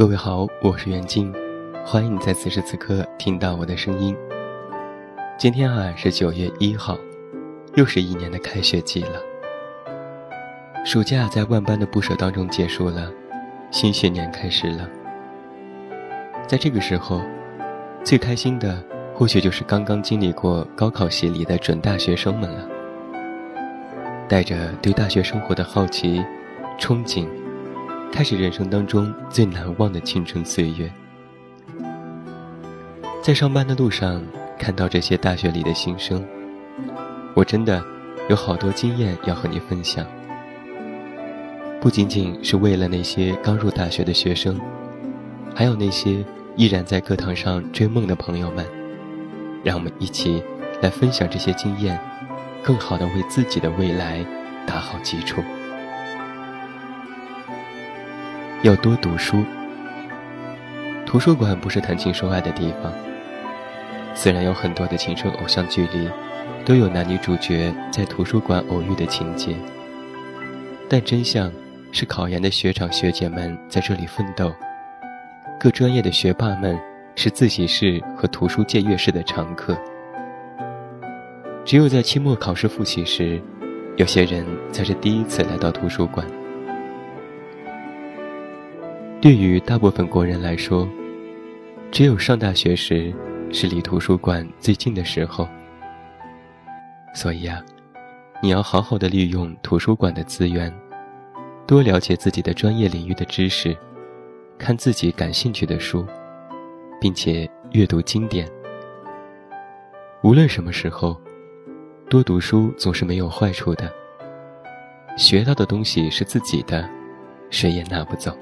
[0.00, 1.30] 各位好，我是袁静，
[1.84, 4.16] 欢迎你在此时此刻听到我的声音。
[5.36, 6.96] 今天啊是九月一号，
[7.74, 9.20] 又是一年的开学季了。
[10.86, 13.12] 暑假在万般的不舍当中结束了，
[13.70, 14.88] 新学年开始了。
[16.46, 17.20] 在这个时候，
[18.02, 18.82] 最开心的
[19.14, 22.66] 或许就是刚刚经历过高考洗礼的准大学生们了，
[24.26, 26.24] 带着对大学生活的好奇、
[26.78, 27.28] 憧憬。
[28.12, 30.92] 开始人生当中最难忘的青春岁月，
[33.22, 34.22] 在上班的路上
[34.58, 36.22] 看到这些大学里的新生，
[37.34, 37.82] 我真的
[38.28, 40.04] 有好多经验要和你分享。
[41.80, 44.60] 不仅仅是为了那些刚入大学的学生，
[45.54, 46.22] 还有那些
[46.56, 48.66] 依然在课堂上追梦的朋友们，
[49.64, 50.42] 让我们一起
[50.82, 51.98] 来分享这些经验，
[52.62, 54.22] 更好的为自己的未来
[54.66, 55.40] 打好基础。
[58.62, 59.42] 要多读书。
[61.06, 62.92] 图书馆不是谈情说爱的地方。
[64.14, 66.10] 虽然有很多的青春偶像剧里，
[66.62, 69.56] 都有男女主角在图书馆偶遇的情节，
[70.90, 71.50] 但真相
[71.90, 74.52] 是考研的学长学姐们在这里奋斗，
[75.58, 76.78] 各专业的学霸们
[77.16, 79.74] 是自习室和图书借阅室的常客。
[81.64, 83.40] 只有在期末考试复习时，
[83.96, 86.26] 有些人才是第一次来到图书馆。
[89.20, 90.88] 对于大部分国人来说，
[91.90, 93.14] 只有上大学时
[93.52, 95.46] 是离图书馆最近的时候。
[97.12, 97.62] 所以啊，
[98.42, 100.72] 你要好好的利用图书馆的资源，
[101.66, 103.76] 多了解自己的专业领域的知识，
[104.56, 106.06] 看自己感兴趣的书，
[106.98, 108.48] 并且阅读经典。
[110.22, 111.14] 无论什么时候，
[112.08, 113.92] 多读书总是没有坏处的。
[115.18, 116.88] 学到的东西是自己的，
[117.50, 118.34] 谁也拿不走。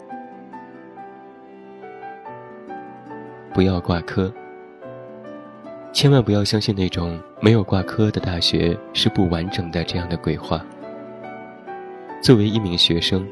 [3.53, 4.33] 不要挂科，
[5.93, 10.65] 千万不要相信那种没有挂科的大学是不完整的这样的鬼话。
[12.23, 13.27] 作为一名学生，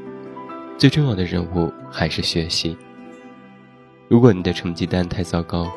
[0.77, 2.77] 最重要的任务还是学习。
[4.07, 5.69] 如果你的成绩单太糟糕，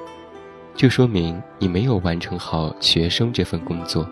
[0.75, 4.09] 就说明你没有完成好学生这份工作。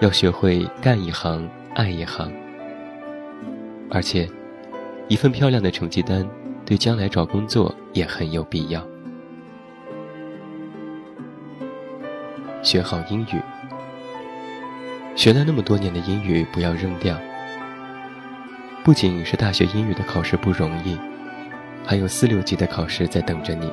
[0.00, 2.32] 要学会干一行爱一行，
[3.90, 4.28] 而且，
[5.08, 6.26] 一份漂亮的成绩单
[6.68, 8.86] 对将来找工作也很有必要。
[12.62, 13.40] 学好英语，
[15.16, 17.16] 学了那么多年的英语不要扔掉。
[18.84, 20.98] 不仅是大学英语的考试不容易，
[21.86, 23.72] 还有四六级的考试在等着你。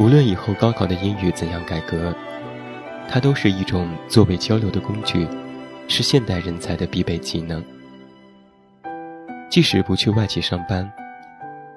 [0.00, 2.12] 无论以后高考的英语怎样改革，
[3.08, 5.24] 它都是一种作为交流的工具，
[5.86, 7.62] 是现代人才的必备技能。
[9.48, 10.90] 即使不去外企上班，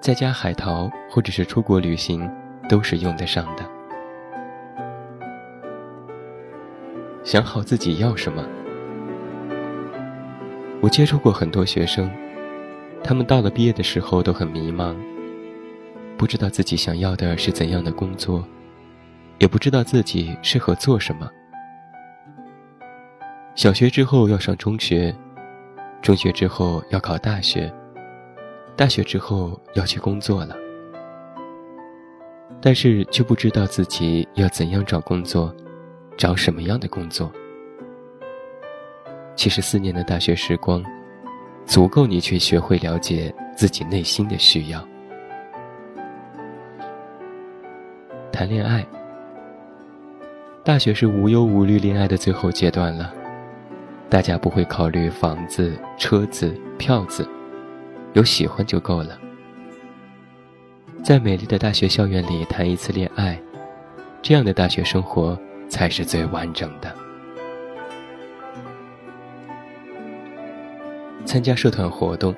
[0.05, 2.29] 在家海淘或者是出国旅行，
[2.69, 3.65] 都是用得上的。
[7.23, 8.47] 想好自己要什么。
[10.79, 12.07] 我接触过很多学生，
[13.03, 14.95] 他们到了毕业的时候都很迷茫，
[16.17, 18.47] 不知道自己想要的是怎样的工作，
[19.39, 21.27] 也不知道自己适合做什么。
[23.55, 25.15] 小学之后要上中学，
[26.03, 27.73] 中学之后要考大学，
[28.75, 30.55] 大学之后要去工作了，
[32.61, 35.53] 但是却不知道自己要怎样找工作。
[36.17, 37.29] 找什么样的工作？
[39.35, 40.81] 其实四年的大学时光，
[41.65, 44.81] 足够你去学会了解自己内心的需要。
[48.31, 48.85] 谈恋爱，
[50.63, 53.13] 大学是无忧无虑恋爱的最后阶段了，
[54.09, 57.27] 大家不会考虑房子、车子、票子，
[58.15, 59.17] 有喜欢就够了。
[61.03, 63.39] 在美丽的大学校园里谈一次恋爱，
[64.21, 65.39] 这样的大学生活。
[65.67, 66.95] 才是最完整的。
[71.25, 72.33] 参加社团活动，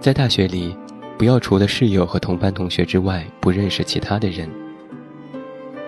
[0.00, 0.74] 在大学里，
[1.18, 4.48] 不要除了室友和同班同学之外不认识其他的人。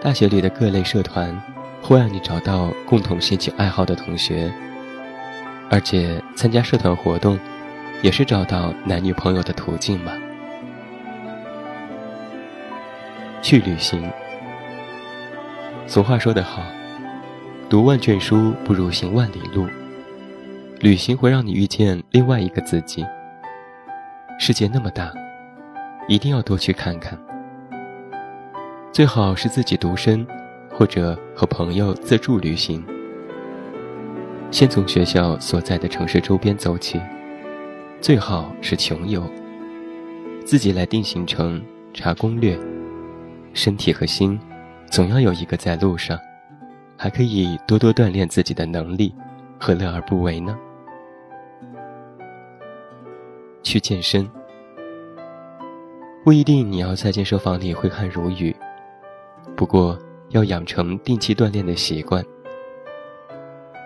[0.00, 1.35] 大学里的各类社团，
[1.81, 4.52] 会让你找到共同兴趣爱好的同学，
[5.70, 7.38] 而且参加社团活动，
[8.02, 10.12] 也是找到男女朋友的途径嘛。
[13.40, 14.10] 去旅行。
[15.87, 16.62] 俗话说得好，
[17.69, 19.66] 读万卷书不如行万里路。
[20.81, 23.06] 旅行会让你遇见另外一个自己。
[24.38, 25.12] 世界那么大，
[26.08, 27.16] 一定要多去看看。
[28.93, 30.26] 最好是自己独身，
[30.72, 32.84] 或者和朋友自助旅行。
[34.50, 37.00] 先从学校所在的城市周边走起，
[38.02, 39.22] 最好是穷游，
[40.44, 41.64] 自己来定行程、
[41.94, 42.58] 查攻略，
[43.54, 44.37] 身体和心
[44.90, 46.19] 总要有一个在路上，
[46.99, 49.14] 还可以多多锻炼自己的能力，
[49.56, 50.58] 何乐而不为呢？
[53.62, 54.28] 去健身，
[56.25, 58.52] 不一定你要在健身房里挥汗如雨，
[59.54, 59.96] 不过
[60.31, 62.25] 要养成定期锻炼的习惯。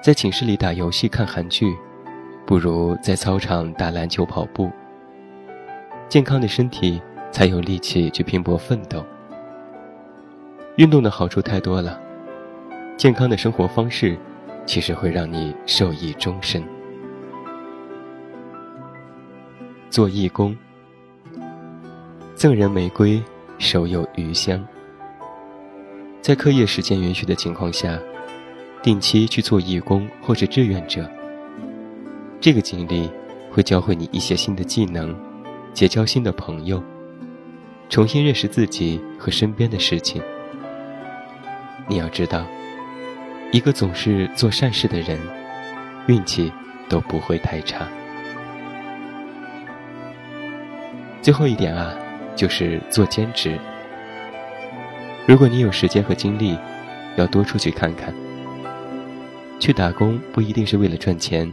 [0.02, 1.76] 在寝室里打游戏、看韩剧，
[2.46, 4.70] 不如在操场打篮球、跑步。
[6.08, 7.02] 健康的身体
[7.32, 9.04] 才有力气去拼搏奋斗。
[10.76, 12.00] 运动的好处太多了，
[12.96, 14.16] 健康的生活方式
[14.64, 16.62] 其实会让你受益终身。
[19.90, 20.56] 做义工，
[22.37, 23.20] 赠人玫瑰，
[23.58, 24.64] 手有余香。
[26.22, 27.99] 在课业时间允许的情况下，
[28.82, 31.10] 定期去做义工或者志愿者。
[32.41, 33.11] 这个经历
[33.50, 35.15] 会教会你一些新的技能。
[35.75, 36.83] 结交新的朋友，
[37.91, 40.23] 重新认识自己和身边的事情。
[41.87, 42.47] 你要知道，
[43.53, 45.21] 一个总是做善事的人，
[46.06, 46.50] 运气
[46.88, 47.87] 都不会太差。
[51.21, 51.94] 最后一点啊，
[52.35, 53.59] 就是做兼职。
[55.27, 56.56] 如果你有时间和精力，
[57.17, 58.15] 要多出去看看。
[59.61, 61.53] 去打工不一定是为了赚钱，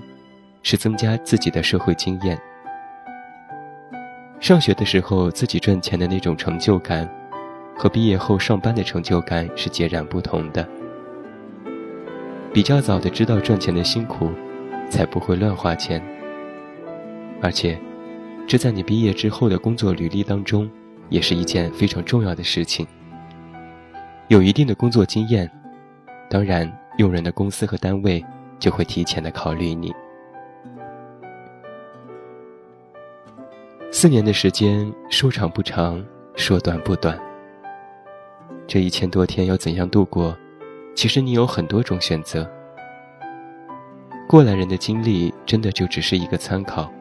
[0.64, 2.36] 是增加自己的社会经验。
[4.40, 7.08] 上学的时候自己赚钱的那种成就感，
[7.78, 10.68] 和毕业后上班的成就感是截然不同的。
[12.52, 14.30] 比较早的知道赚钱的辛苦，
[14.90, 16.02] 才不会乱花钱。
[17.42, 17.80] 而且，
[18.48, 20.70] 这在你毕业之后的工作履历当中，
[21.10, 22.86] 也是一件非常重要的事情。
[24.28, 25.50] 有一定的工作经验，
[26.30, 28.24] 当然用人的公司和单位
[28.60, 29.94] 就会提前的考虑你。
[33.96, 36.04] 四年的时间说长不长，
[36.36, 37.16] 说短不短。
[38.66, 40.36] 这一千多天要怎样度过？
[40.96, 42.50] 其实你有很多种选择。
[44.28, 46.92] 过来人的经历真的就只是一个参考。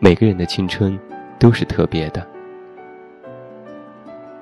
[0.00, 1.00] 每个人的青春
[1.38, 2.24] 都是特别的。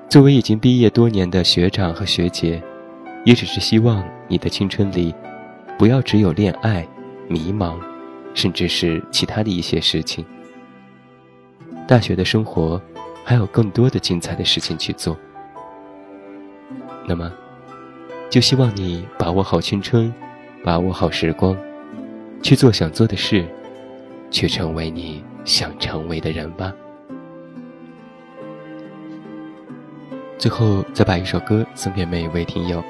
[0.09, 2.61] 作为已经毕业多年的学长和学姐，
[3.23, 5.15] 也只是希望你的青春里，
[5.77, 6.85] 不要只有恋爱、
[7.29, 7.79] 迷茫，
[8.33, 10.25] 甚至是其他的一些事情。
[11.89, 12.79] 大学的生活，
[13.23, 15.17] 还有更多的精彩的事情去做。
[17.07, 17.31] 那么，
[18.29, 20.13] 就希望你把握好青春，
[20.63, 21.57] 把握好时光，
[22.43, 23.43] 去做想做的事，
[24.29, 26.71] 去成为你想成为的人吧。
[30.37, 32.83] 最后，再把一首歌送给每一位听友，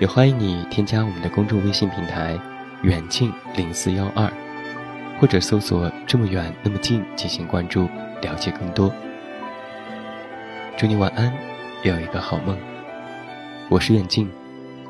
[0.00, 2.36] 也欢迎你添加我们的公众微信平台
[2.82, 4.28] “远近零四幺二”。
[5.20, 7.88] 或者搜索“这么远那么近”进行关注，
[8.20, 8.92] 了解更多。
[10.76, 11.32] 祝你晚安，
[11.82, 12.58] 有一个好梦。
[13.68, 14.30] 我是远近，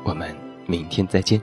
[0.03, 0.35] 我们
[0.65, 1.41] 明天再见。